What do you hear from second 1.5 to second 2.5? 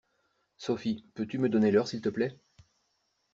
l'heure s'il te plaît?